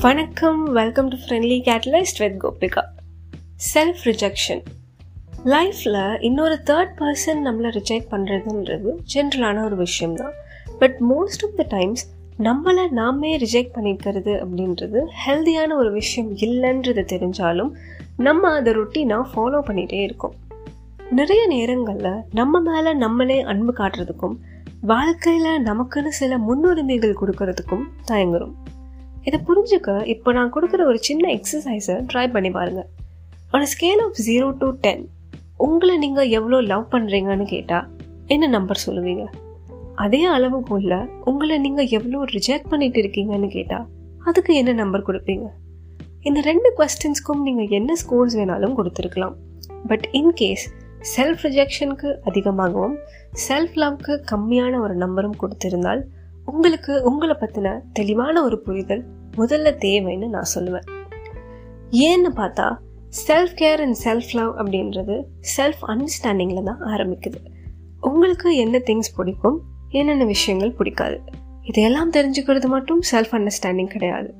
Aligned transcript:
வணக்கம் 0.00 0.72
welcome 0.72 1.08
to 1.08 1.16
friendly 1.16 1.58
catalyst 1.68 2.18
with 2.18 2.42
Gopika 2.42 2.82
self 3.74 4.00
rejection 4.04 4.64
லைஃப்பில் 5.44 6.22
இன்னொரு 6.22 6.60
தேர்ட் 6.64 6.92
பர்சன் 6.98 7.40
நம்மளை 7.44 7.78
ரிஜெக்ட் 7.78 8.08
பண்ணுறதுன்றது 8.10 8.98
ஜென்ரலான 9.14 9.64
ஒரு 9.64 9.76
விஷயம்தான். 9.76 10.32
But 10.78 10.96
most 11.10 11.44
of 11.44 11.56
the 11.56 11.64
times 11.68 12.14
நம்மளை 12.38 12.88
நாமே 12.90 13.38
ரிஜெக்ட் 13.38 13.70
பண்ணிக்கிறது 13.74 14.44
அப்படின்றது 14.44 15.06
ஹெல்தியான 15.26 15.74
ஒரு 15.74 15.92
விஷயம் 15.92 16.36
இல்லைன்றது 16.36 17.04
தெரிஞ்சாலும் 17.12 17.70
நம்ம 18.16 18.52
அதை 18.52 18.72
ரொட்டீனாக 18.72 19.26
ஃபாலோ 19.34 19.60
பண்ணிகிட்டே 19.66 20.02
இருக்கோம். 20.02 20.34
நிறைய 21.10 21.46
நேரங்களில் 21.46 22.22
நம்ம 22.32 22.60
மேலே 22.60 22.94
நம்மளே 22.94 23.40
அன்பு 23.40 23.72
காட்டுறதுக்கும் 23.72 24.36
வாழ்க்கையில் 24.80 25.64
நமக்குன்னு 25.64 26.08
சில 26.08 26.38
முன்னுரிமைகள் 26.38 27.16
கொடுக்கறதுக்கும் 27.20 27.84
தயங்குறோம். 28.10 28.52
இதை 29.26 29.40
புரிஞ்சுக்க 29.48 30.04
இப்போ 30.04 30.32
நான் 30.32 30.52
கொடுக்குற 30.54 30.82
ஒரு 30.84 30.98
சின்ன 30.98 31.24
எக்ஸசைஸை 31.28 31.96
ட்ரை 32.10 32.32
பண்ணி 32.32 32.50
பாருங்கள் 32.50 32.88
on 33.50 33.66
scale 33.74 34.02
of 34.04 34.18
zero 34.26 34.48
to 34.58 34.68
ten 34.84 35.04
உங்களை 35.56 35.98
நீங்கள் 35.98 36.28
எவ்வளோ 36.28 36.60
லவ் 36.60 36.86
பண்ணுறீங்கன்னு 36.92 37.44
கேட்டால் 37.44 37.86
என்ன 38.26 38.46
நம்பர் 38.46 38.84
சொல்லுவீங்க? 38.86 39.24
அதே 39.94 40.26
அளவுக்குள்ள 40.26 41.08
உங்களை 41.24 41.58
நீங்கள் 41.58 41.88
எவ்வளோ 41.88 42.24
ரிஜெக்ட் 42.24 42.68
பண்ணிட்டு 42.68 42.98
இருக்கீங்கன்னு 43.02 43.48
கேட்டால் 43.48 43.86
அதுக்கு 44.24 44.54
என்ன 44.54 44.72
நம்பர் 44.72 45.06
கொடுப்பீங்க? 45.06 45.46
இந்த 46.20 46.40
ரெண்டு 46.40 46.74
கொஸ்டின்ஸ்க்கும் 46.78 47.42
நீங்கள் 47.42 47.68
என்ன 47.68 47.92
ஸ்கோர்ஸ் 47.94 48.36
வேணாலும் 48.36 48.76
கொடுத்துருக்கலாம். 48.78 49.34
பட் 49.86 50.06
இன்கேஸ் 50.12 50.66
செல்ஃப் 51.16 51.42
ரிஜெக்ஷனுக்கு 51.44 52.08
அதிகமாகவும் 52.24 52.96
செல்ஃப் 53.48 53.76
லவ்க்கு 53.82 54.14
கம்மியான 54.32 54.80
ஒரு 54.80 54.94
நம்பரும் 54.94 55.38
கொடுத்திருந்தால் 55.42 56.02
உங்களுக்கு 56.44 57.02
உங்களை 57.02 57.36
பற்றின 57.40 57.68
தெளிவான 57.92 58.42
ஒரு 58.42 58.58
புரிதல் 58.60 59.04
முதல்ல 59.36 59.76
தேவைன்னு 59.84 60.28
நான் 60.28 60.52
சொல்லுவேன். 60.54 60.86
ஏன்னு 61.90 62.30
பார்த்தா 62.36 62.76
self 63.28 63.54
care 63.56 63.80
and 63.80 63.96
self 64.04 64.34
love 64.34 64.54
அப்படின்றது 64.56 65.24
செல்ஃப் 65.56 65.82
அண்டர்ஸ்டாண்டிங்கில் 65.86 66.62
தான் 66.62 66.80
ஆரம்பிக்குது. 66.80 67.44
உங்களுக்கு 68.00 68.56
என்ன 68.56 68.78
திங்ஸ் 68.78 69.14
பிடிக்கும் 69.16 69.62
என்னென்ன 69.88 70.24
விஷயங்கள் 70.24 70.72
பிடிக்காது. 70.72 71.20
இதையெல்லாம் 71.62 72.12
தெரிஞ்சுக்கிறது 72.12 72.66
மட்டும் 72.66 73.00
செல்ஃப் 73.12 73.32
அண்டர்ஸ்டாண்டிங் 73.32 73.86
கிடையாது. 73.86 74.34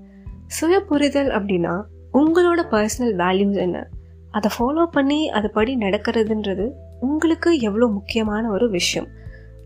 சுய 0.46 0.80
புரிதல் 0.80 1.28
அப்படின்னா 1.28 1.82
உங்களோட 2.12 2.60
பர்சனல் 2.70 3.16
வேல்யூஸ் 3.18 3.56
என்ன? 3.56 3.88
அதை 4.30 4.50
ஃபாலோ 4.58 4.86
பண்ணி 4.86 5.30
அதுபடி 5.30 5.76
நடக்கிறதுன்றது 5.76 6.70
உங்களுக்கு 7.00 7.58
எவ்வளோ 7.58 7.86
முக்கியமான 7.86 8.50
ஒரு 8.50 8.70
விஷயம். 8.70 9.08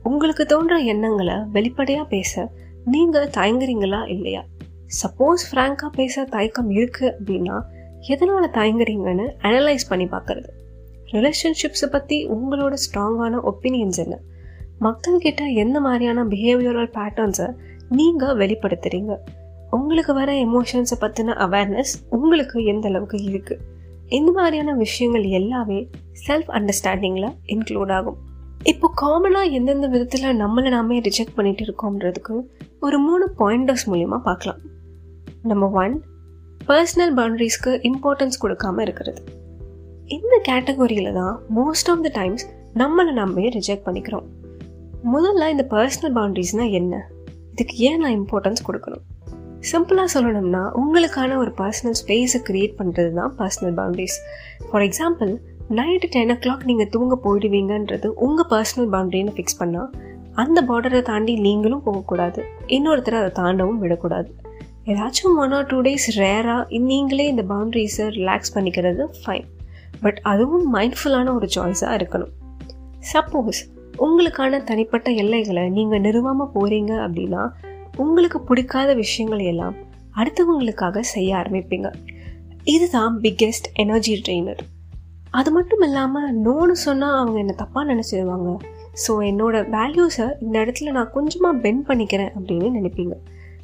உங்களுக்கு 0.03 0.47
தோன்ற 0.47 0.77
எண்ணங்களை 0.77 1.35
வெளிப்படையாக 1.53 2.09
பேச 2.09 2.51
நீங்கள் 2.85 3.29
தயங்குறீங்களா 3.29 4.11
இல்லையா? 4.11 4.45
சப்போஸ் 4.99 5.43
ஃப்ராங்காக 5.49 5.91
பேச 5.97 6.25
தயக்கம் 6.25 6.71
இருக்குது 6.71 7.13
அப்படின்னா 7.17 7.57
எதனால் 8.13 8.49
தயங்குறீங்கன்னு 8.51 9.27
அனலைஸ் 9.49 9.89
பண்ணி 9.89 10.05
பார்க்குறது. 10.05 10.51
ரிலேஷன்ஷிப்ஸை 11.13 11.89
பற்றி 11.93 12.17
உங்களோட 12.29 12.75
ஸ்ட்ராங்கான 12.85 13.41
ஒப்பீனியன்ஸ் 13.51 14.01
என்ன? 14.05 14.17
மக்கள்கிட்ட 14.81 15.43
எந்த 15.55 15.81
மாதிரியான 15.81 16.25
பிஹேவியரல் 16.25 16.91
பேட்டர்ன்ஸை 16.97 17.49
நீங்கள் 17.91 18.37
வெளிப்படுத்துகிறீங்க 18.37 19.15
உங்களுக்கு 19.71 20.13
வர 20.15 20.31
எமோஷன்ஸை 20.47 20.97
பற்றின 21.01 21.37
அவேர்னஸ் 21.47 21.93
உங்களுக்கு 22.09 22.65
எந்த 22.65 22.89
அளவுக்கு 22.89 23.19
இருக்குது 23.31 23.63
இந்த 24.09 24.31
மாதிரியான 24.33 24.73
விஷயங்கள் 24.75 25.27
எல்லாமே 25.39 25.79
செல்ஃப் 26.27 26.51
அண்டர்ஸ்டாண்டிங்கில் 26.59 27.29
இன்க்ளூட் 27.47 27.93
ஆகும். 27.99 28.19
இப்போ 28.63 28.87
காமனாக 29.03 29.53
எந்தெந்த 29.59 29.87
விதத்தில் 29.87 30.39
நம்மளை 30.41 30.71
நாமே 30.71 30.99
ரிஜெக்ட் 30.99 31.37
பண்ணிட்டு 31.37 31.65
இருக்கோம்ன்றதுக்கு 31.67 32.35
ஒரு 32.81 32.99
மூணு 32.99 33.27
பாயிண்டர்ஸ் 33.39 33.87
மூலிமா 33.87 34.19
பார்க்கலாம். 34.19 34.61
நம்பர் 35.43 35.71
ஒன் 35.71 36.03
பர்சனல் 36.67 37.13
பவுண்டரிஸ்க்கு 37.17 37.73
இம்பார்ட்டன்ஸ் 37.89 38.39
கொடுக்காம 38.43 38.81
இருக்கிறது. 38.81 39.25
இந்த 40.07 40.41
கேட்டகோரியில் 40.49 41.13
தான் 41.13 41.41
மோஸ்ட் 41.57 41.89
ஆஃப் 41.89 42.03
த 42.03 42.11
டைம்ஸ் 42.13 42.49
நம்மளை 42.75 43.13
நம்பே 43.21 43.45
ரிஜெக்ட் 43.57 43.87
பண்ணிக்கிறோம். 43.87 44.27
முதல்ல 45.13 45.49
இந்த 45.51 45.67
பர்சனல் 45.71 46.15
பவுண்டரிஸ்னால் 46.15 46.71
என்ன? 46.71 47.09
இதுக்கு 47.53 47.77
ஏன் 47.77 47.99
நான் 47.99 48.11
இம்பார்ட்டன்ஸ் 48.11 48.65
கொடுக்கணும்? 48.69 49.05
சிம்பிளாக 49.73 50.09
சொல்லணும்னா 50.15 50.63
உங்களுக்கான 50.83 51.37
ஒரு 51.37 51.53
பர்சனல் 51.57 51.99
ஸ்பேஸை 52.03 52.41
க்ரியேட் 52.49 52.75
பண்ணுறது 52.79 53.13
தான் 53.13 53.35
personal 53.39 53.75
boundaries 53.77 54.19
for 54.71 54.83
example 54.83 55.33
night 55.71 56.07
ten 56.11 56.31
o'clock 56.35 56.65
நீங்கள் 56.65 56.89
தூங்க 56.89 57.19
போயிடுவீங்கன்றது 57.25 58.07
உங்கள் 58.07 58.51
பர்சனல் 58.51 58.91
பவுண்டரின்னு 58.93 59.35
ஃபிக்ஸ் 59.37 59.61
பண்ணால் 59.61 59.91
அந்த 60.33 60.63
பார்டரை 60.63 61.03
தாண்டி 61.03 61.41
நீங்களும் 61.41 61.83
போகக்கூடாது. 61.83 62.45
இன்னொருத்தர் 62.67 63.19
அதை 63.23 63.31
தாண்டவும் 63.45 63.79
விடக்கூடாது. 63.79 64.35
ஏதாச்சும் 64.87 65.35
ஒன் 65.43 65.53
ஆர் 65.53 65.67
டூ 65.67 65.79
டேஸ் 65.81 66.07
ரேராக 66.19 66.79
நீங்களே 66.91 67.27
இந்த 67.27 67.43
பவுண்ட்ரிஸை 67.43 68.07
ரிலாக்ஸ் 68.19 68.53
பண்ணிக்கிறது 68.55 69.03
ஃபைன் 69.19 69.49
பட் 70.01 70.19
அதுவும் 70.23 70.75
மைண்ட்ஃபுல்லான 70.75 71.35
ஒரு 71.35 71.49
சாய்ஸாக 71.55 71.97
இருக்கணும். 71.99 72.33
சப்போஸ் 73.13 73.61
உங்களுக்கான 73.99 74.63
தனிப்பட்ட 74.65 75.11
எல்லைகளை 75.11 75.69
நீங்கள் 75.69 76.01
நிறுவாமல் 76.01 76.53
போகிறீங்க 76.55 76.93
அப்படின்னா 77.07 77.43
உங்களுக்கு 77.97 78.41
பிடிக்காத 78.41 78.95
விஷயங்கள் 78.95 79.43
எல்லாம் 79.53 79.77
அடுத்தவங்களுக்காக 80.17 81.01
செய்ய 81.15 81.37
ஆரம்பிப்பீங்க. 81.41 81.89
இதுதான் 82.65 83.21
பிக்கெஸ்ட் 83.25 83.69
எனர்ஜி 83.85 84.23
ட்ரெயினர் 84.27 84.63
அது 85.31 85.51
மட்டும் 85.51 85.83
இல்லாமல் 85.89 86.31
நோன்னு 86.47 86.77
சொன்னால் 86.87 87.19
அவங்க 87.19 87.39
என்னை 87.39 87.55
தப்பாக 87.63 87.85
நினச்சிடுவாங்க 87.93 88.57
ஸோ 89.07 89.13
என்னோடய 89.31 89.69
வேல்யூஸை 89.77 90.27
இந்த 90.41 90.65
இடத்துல 90.65 90.91
நான் 90.91 91.11
கொஞ்சமாக 91.11 91.61
பெண்ட் 91.67 91.87
பண்ணிக்கிறேன் 91.89 92.33
அப்படின்னு 92.39 92.71
நினைப்பீங்க. 92.79 93.17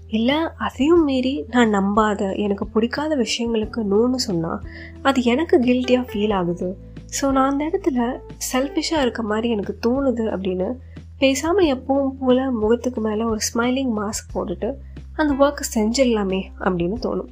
இல்லை 0.08 0.36
அதையும் 0.56 1.04
மீறி 1.04 1.44
நான் 1.48 1.74
நம்பாத 1.74 2.36
எனக்கு 2.36 2.66
பிடிக்காத 2.66 3.16
விஷயங்களுக்கு 3.16 3.80
நோன்னு 3.90 4.14
சொன்னால் 4.14 4.60
அது 5.02 5.22
எனக்கு 5.22 5.58
கில்ட்டியாக 5.58 6.08
ஃபீல் 6.10 6.34
ஆகுது. 6.34 6.78
ஸோ 7.20 7.30
நான் 7.30 7.50
அந்த 7.50 7.64
இடத்துல 7.64 8.20
செல்ஃபிஷாக 8.52 9.00
இருக்க 9.00 9.22
மாதிரி 9.22 9.48
எனக்கு 9.50 9.78
தோணுது 9.86 10.24
அப்படின்னு 10.34 10.68
பேசாமல் 11.18 11.76
எப்பவும் 11.76 12.12
போல் 12.20 12.50
முகத்துக்கு 12.50 13.00
மேலே 13.00 13.22
ஒரு 13.22 13.38
ஸ்மைலிங் 13.54 13.92
மாஸ்க் 13.98 14.34
போட்டுட்டு 14.34 14.72
அந்த 15.14 15.34
ஒர்க்கை 15.44 15.64
செஞ்சிடலாமே 15.74 16.42
அப்படின்னு 16.60 16.96
தோணும். 17.02 17.28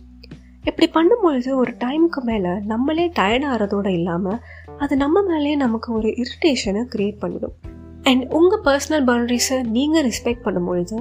இப்படி 0.65 0.91
பண்ணும்பொழுது 0.95 1.55
ஒரு 1.55 1.73
டைமுக்கு 1.79 2.21
மேலே 2.23 2.49
நம்மளே 2.65 3.09
டயர்டாகிறதோடு 3.09 3.89
இல்லாமல் 3.89 4.41
அது 4.79 4.97
நம்ம 4.97 5.23
மேலேயே 5.23 5.57
நமக்கு 5.57 5.93
ஒரு 5.93 6.09
இரிட்டேஷனை 6.09 6.85
க்ரியேட் 6.95 7.19
பண்ணிடும். 7.19 7.55
அண்ட் 8.03 8.25
உங்கள் 8.33 8.63
பர்சனல் 8.65 9.05
பவுண்டரிஸை 9.07 9.63
நீங்கள் 9.63 10.11
ரெஸ்பெக்ட் 10.11 10.45
பண்ணும்பொழுது 10.45 10.97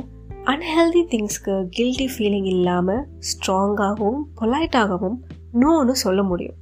அன்ஹெல்தி 0.52 1.02
திங்ஸ்க்கு 1.12 1.54
கில்ட்டி 1.76 2.06
ஃபீலிங் 2.14 2.48
இல்லாமல் 2.54 3.04
ஸ்ட்ராங்காகவும் 3.28 4.24
பொலைட்டாகவும் 4.40 5.16
நோன்னு 5.62 5.94
சொல்ல 6.02 6.24
முடியும். 6.24 6.58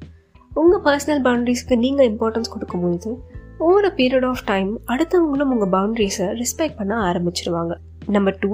உங்கள் 0.51 0.83
பர்சனல் 0.87 1.23
பவுண்ட்ரிஸ்க்கு 1.27 1.75
நீங்கள் 1.75 2.09
இம்பார்ட்டன்ஸ் 2.11 2.51
கொடுக்கும்பொழுது 2.53 3.11
ஓவர் 3.57 3.87
பீரியட் 3.93 4.27
ஆஃப் 4.29 4.43
டைம் 4.45 4.71
அடுத்தவங்களும் 4.85 5.51
உங்கள் 5.53 5.71
பவுண்ட்ரிஸை 5.77 6.27
ரெஸ்பெக்ட் 6.41 6.77
பண்ண 6.77 6.93
ஆரம்பிச்சிருவாங்க. 7.09 7.75
நம்பர் 8.07 8.39
டூ 8.39 8.51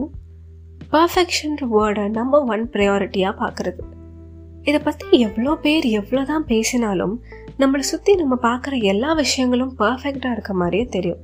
பர்ஃபெக்ஷன்ற 0.92 1.68
வேர்டை 1.76 2.08
நம்பர் 2.10 2.46
ஒன் 2.56 2.66
ப்ரையாரிட்டியாக 2.76 3.36
பார்க்குறது 3.44 3.84
இதை 4.64 4.80
பற்றி 4.80 5.20
எவ்வளோ 5.20 5.56
பேர் 5.66 5.88
எவ்வளோ 6.02 6.24
தான் 6.26 6.46
பேசினாலும் 6.46 7.16
நம்மளை 7.60 7.86
சுற்றி 7.94 8.16
நம்ம 8.16 8.38
பார்க்குற 8.42 8.82
எல்லா 8.94 9.14
விஷயங்களும் 9.14 9.76
பர்ஃபெக்டாக 9.80 10.32
இருக்க 10.32 10.54
மாதிரியே 10.54 10.86
தெரியும். 10.86 11.22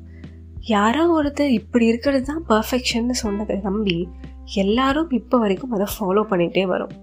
யாரோ 0.67 1.03
ஒருத்தர் 1.15 1.55
இப்படி 1.59 1.85
இருக்கிறது 1.85 2.25
தான் 2.25 2.43
பர்ஃபெக்ஷன்னு 2.49 3.15
சொன்னதை 3.21 3.55
நம்பி 3.63 4.07
எல்லாரும் 4.53 5.09
இப்போ 5.09 5.37
வரைக்கும் 5.37 5.71
அதை 5.71 5.87
ஃபாலோ 5.93 6.21
பண்ணிகிட்டே 6.29 6.63
வரும். 6.65 6.93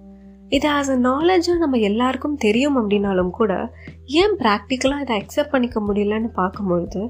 இது 0.49 0.69
ஆஸ் 0.71 0.91
அ 0.91 0.97
நாலேஜாக 0.99 1.59
நம்ம 1.59 1.79
எல்லாருக்கும் 1.89 2.37
தெரியும் 2.37 2.77
அப்படின்னாலும் 2.77 3.31
கூட 3.31 3.71
ஏன் 4.07 4.37
ப்ராக்டிக்கலாக 4.39 5.01
இதை 5.01 5.17
அக்செப்ட் 5.21 5.51
பண்ணிக்க 5.51 5.81
முடியலன்னு 5.81 6.31
பார்க்கும்பொழுது 6.41 7.03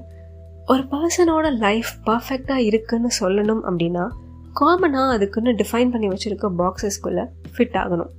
ஒரு 0.65 0.83
பர்சனோட 0.91 1.57
லைஃப் 1.57 1.91
பர்ஃபெக்டாக 2.05 2.67
இருக்குன்னு 2.69 3.09
சொல்லணும் 3.19 3.63
அப்படின்னா 3.69 4.05
காமனாக 4.61 5.15
அதுக்குன்னு 5.15 5.51
டிஃபைன் 5.51 5.91
பண்ணி 5.91 6.07
வச்சுருக்க 6.07 6.49
பாக்ஸஸ்குள்ளே 6.61 7.25
ஃபிட் 7.57 7.77
ஆகணும். 7.83 8.11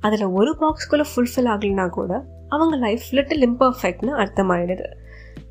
அதில் 0.00 0.26
ஒரு 0.38 0.56
பாக்ஸ்குள்ளே 0.60 1.04
ஃபுல்ஃபில் 1.12 1.50
ஆகலைன்னா 1.54 1.88
கூட 1.88 2.24
அவங்க 2.48 2.76
லைஃப் 2.76 3.06
லிட்டில் 3.10 3.44
இம்பர்ஃபெக்ட்னு 3.50 4.12
அர்த்தமாயிடுது. 4.24 4.88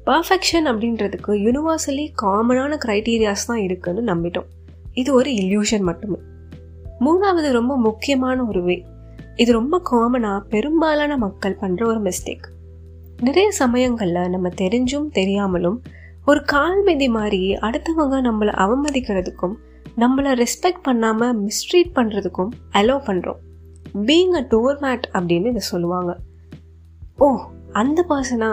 பர்ஃபெக்ஷன் 0.06 0.68
அப்படின்றதுக்கு 0.72 1.32
யூனிவர்சலி 1.46 2.06
காமனான 2.22 2.78
க்ரைட்டீரியாஸ் 2.86 3.48
தான் 3.48 3.62
இருக்குன்னு 3.62 4.02
நம்பிட்டோம். 4.14 4.50
இது 4.94 5.14
ஒரு 5.14 5.32
இல்யூஷன் 5.32 5.82
மட்டுமே. 5.82 6.20
மூணாவது 7.00 7.52
ரொம்ப 7.52 7.78
முக்கியமான 7.78 8.44
ஒரு 8.44 8.64
வே 8.64 8.86
இது 9.36 9.52
ரொம்ப 9.52 9.82
காமனாக 9.92 10.40
பெரும்பாலான 10.40 11.18
மக்கள் 11.18 11.58
பண்ணுற 11.62 11.86
ஒரு 11.86 12.02
மிஸ்டேக் 12.02 12.46
நிறைய 13.22 13.52
சமயங்களில் 13.52 14.30
நம்ம 14.30 14.50
தெரிஞ்சும் 14.62 15.08
தெரியாமலும் 15.12 15.82
ஒரு 16.26 16.42
கால்மெதி 16.52 17.10
மாதிரி 17.10 17.54
அடுத்தவங்க 17.54 18.16
நம்மளை 18.28 18.54
அவமதிக்கிறதுக்கும் 18.64 19.56
நம்மளை 19.98 20.32
ரெஸ்பெக்ட் 20.42 20.82
பண்ணாமல் 20.82 21.44
மிஸ்ட்ரீட் 21.44 21.92
பண்ணுறதுக்கும் 21.96 22.50
அலோவ் 22.72 23.04
பண்ணுறோம் 23.06 23.42
பீங் 24.06 24.34
அ 24.34 24.46
டோர் 24.50 24.80
மேட் 24.82 25.06
அப்படின்னு 25.14 25.46
இதை 25.46 25.64
சொல்லுவாங்க. 25.74 26.18
ஓ 27.18 27.28
அந்த 27.72 28.06
பர்சனா 28.10 28.50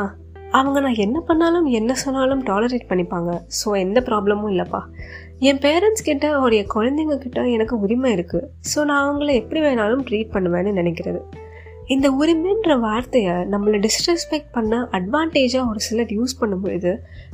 அவங்க 0.58 0.78
நான் 0.80 1.02
என்ன 1.04 1.18
பண்ணாலும் 1.20 1.66
என்ன 1.78 1.92
சொன்னாலும் 1.94 2.42
டாலரேட் 2.48 2.88
பண்ணிப்பாங்க. 2.90 3.30
ஸோ 3.58 3.68
எந்த 3.84 3.98
ப்ராப்ளமும் 4.08 4.50
இல்லைப்பா. 4.52 4.80
என் 5.48 5.60
பேரண்ட்ஸ் 5.66 6.06
கிட்ட 6.08 6.26
ஒரு 6.40 6.56
என் 6.56 6.74
குழந்தைங்க 6.74 7.14
கிட்ட 7.18 7.46
எனக்கு 7.48 7.76
உரிமை 7.84 8.10
இருக்குது 8.16 8.48
ஸோ 8.72 8.84
நான் 8.84 9.04
அவங்கள 9.04 9.32
எப்படி 9.34 9.60
வேணாலும் 9.60 10.04
ட்ரீட் 10.08 10.34
பண்ணுவேன்னு 10.34 10.72
நினைக்கிறது. 10.80 11.22
இந்த 11.86 12.08
உரிமைன்ற 12.20 12.72
வார்த்தையை 12.80 13.34
நம்மளை 13.52 13.78
டிஸ்ரெஸ்பெக்ட் 13.86 14.52
பண்ண 14.56 14.74
அட்வான்டேஜாக 14.98 15.70
ஒரு 15.70 15.80
சிலர் 15.86 16.12
யூஸ் 16.18 16.34
பண்ணும்பொழுது 16.40 16.92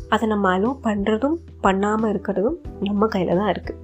அதை 0.09 0.29
நம்ம 0.29 0.47
அலோவ் 0.57 0.79
பண்ணுறதும் 0.87 1.37
பண்ணாமல் 1.61 2.11
இருக்கிறதும் 2.13 2.57
நம்ம 2.81 3.09
கையில் 3.15 3.39
தான் 3.41 3.51
இருக்குது 3.55 3.79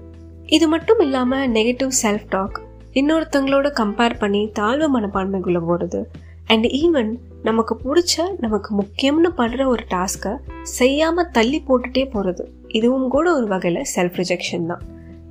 இது 0.46 0.68
மட்டும் 0.68 0.98
இல்லாமல் 0.98 1.50
நெகட்டிவ் 1.50 1.92
செல்ஃப் 2.02 2.28
டாக் 2.28 2.56
இன்னொருத்தங்களோட 3.00 3.68
கம்பேர் 3.80 4.16
பண்ணி 4.18 4.42
தாழ்வு 4.52 4.88
மனப்பான்மைக்குள்ளே 4.96 5.62
போகிறது 5.66 6.00
அண்ட் 6.48 6.66
ஈவன் 6.66 7.10
நமக்கு 7.42 7.74
பிடிச்ச 7.84 8.34
நமக்கு 8.38 8.74
முக்கியம்னு 8.74 9.30
படுற 9.36 9.66
ஒரு 9.66 9.84
டாஸ்க்கை 9.90 10.32
செய்யாமல் 10.62 11.30
தள்ளி 11.30 11.64
போட்டுட்டே 11.68 12.10
போகிறது 12.10 12.44
இதுவும் 12.68 13.08
கூட 13.08 13.34
ஒரு 13.34 13.46
வகையில் 13.46 13.86
செல்ஃப் 13.94 14.16
ரிஜெக்ஷன் 14.16 14.66
தான். 14.66 14.82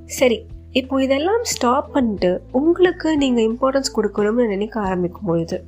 சரி 0.06 0.46
இப்போ 0.72 1.02
இதெல்லாம் 1.02 1.42
ஸ்டாப் 1.42 1.92
பண்ணிட்டு 1.92 2.42
உங்களுக்கு 2.50 3.16
நீங்கள் 3.16 3.44
இம்பார்ட்டன்ஸ் 3.44 3.94
கொடுக்கணும்னு 3.96 4.46
நினைக்க 4.46 4.80
ஆரம்பிக்கும் 4.80 5.24
பொழுது 5.24 5.64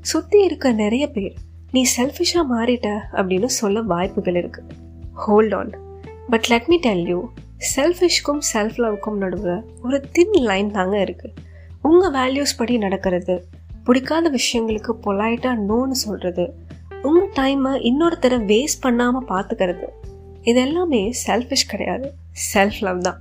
சுற்றி 0.00 0.44
இருக்க 0.44 0.72
நிறைய 0.72 1.06
பேர் 1.08 1.34
நீ 1.72 1.86
செல்ஃபிஷாக 1.96 2.44
மாறிட்ட 2.50 2.88
அப்படின்னு 3.12 3.44
சொல்ல 3.44 3.80
வாய்ப்புகள் 3.80 4.34
இருக்குது 4.34 4.76
hold 5.14 5.54
on 5.54 5.72
but 6.30 6.48
let 6.48 6.66
me 6.66 6.76
tell 6.78 7.06
you 7.08 7.28
செல்ஃபிஷ்க்கும் 7.76 8.42
self 8.54 8.80
லவ்க்கும் 8.80 9.16
நடுவில் 9.16 9.64
ஒரு 9.82 10.00
தின் 10.12 10.32
லைன் 10.42 10.70
தாங்க 10.70 11.04
இருக்குது 11.04 11.34
உங்கள் 11.82 12.10
வேல்யூஸ் 12.10 12.56
படி 12.56 12.78
நடக்கிறது 12.78 13.34
பிடிக்காத 13.84 14.30
விஷயங்களுக்கு 14.30 14.92
பொலைட்டாக 15.04 15.58
நோன்னு 15.68 15.90
சொல்கிறது 15.90 16.54
உங்கள் 17.02 17.30
டைமை 17.30 17.72
இன்னொருத்தரை 17.82 18.38
வேஸ்ட் 18.44 18.80
பண்ணாமல் 18.80 19.26
பார்த்துக்கிறது 19.28 19.84
இது 20.42 20.60
எல்லாமே 20.60 21.14
செல்ஃபிஷ் 21.26 21.68
கிடையாது. 21.68 22.12
செல்ஃப் 22.54 22.80
லவ் 22.80 23.00
தான் 23.00 23.20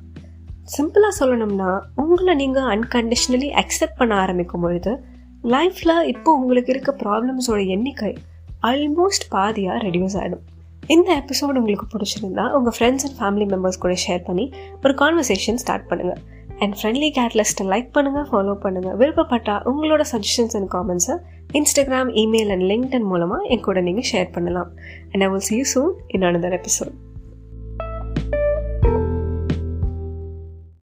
சிம்பிளாக 0.78 1.10
சொல்லணும்னா 1.20 1.80
உங்களை 1.96 2.36
நீங்கள் 2.36 2.64
அன்கண்டிஷ்னலி 2.64 3.50
அக்செப்ட் 3.52 3.98
பண்ண 3.98 4.16
ஆரம்பிக்கும் 4.16 4.62
பொழுது 4.62 5.04
லைஃப்பில் 5.44 6.04
இப்போ 6.04 6.34
உங்களுக்கு 6.34 6.72
இருக்க 6.72 6.96
ப்ராப்ளம்ஸோட 7.04 7.68
எண்ணிக்கை 7.68 8.18
ஆல்மோஸ்ட் 8.62 9.28
பாதியாக 9.32 9.84
ரெடியூஸ் 9.84 10.18
ஆகிடும் 10.18 10.46
இந்த 10.88 11.24
எபிசோடு 11.24 11.46
உங்களுக்கு 11.46 11.98
பிடிச்சிருந்தா 11.98 12.52
உங்கள் 12.52 12.74
ஃப்ரெண்ட்ஸ் 12.80 13.06
அண்ட் 13.08 13.18
ஃபேமிலி 13.20 13.46
மெம்பர்ஸ் 13.46 13.80
கூட 13.80 13.96
ஷேர் 14.08 14.24
பண்ணி 14.24 14.52
ஒரு 14.84 14.94
கான்வர்சேஷன் 14.94 15.56
ஸ்டார்ட் 15.56 15.90
பண்ணுங்கள் 15.90 16.18
அண்ட் 16.60 16.76
ஃப்ரெண்ட்லி 16.80 17.10
கேட்லிஸ்ட்டை 17.18 17.66
லைக் 17.74 17.90
பண்ணுங்கள் 17.98 18.28
ஃபாலோ 18.32 18.56
பண்ணுங்கள் 18.64 18.98
விருப்பப்பட்டால் 19.02 19.66
உங்களோட 19.72 20.06
சஜஷன்ஸ் 20.14 20.56
அண்ட் 20.60 20.72
காமெண்ட்ஸை 20.76 21.18
இன்ஸ்டாகிராம் 21.60 22.10
இமெயில் 22.24 22.52
அண்ட் 22.56 22.68
லிங்க்டன் 22.72 23.08
மூலமாக 23.12 23.52
என் 23.54 23.68
கூட 23.68 23.82
நீங்கள் 23.82 24.10
ஷேர் 24.12 24.32
பண்ணலாம். 24.32 24.72
And 25.12 25.24
I 25.24 25.30
will 25.30 25.48
see 25.50 25.56
you 25.56 25.68
soon 25.76 25.94
in 26.08 26.22
another 26.22 26.58
episode 26.62 26.96